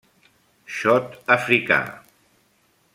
Xot 0.77 1.13
africà. 1.37 1.79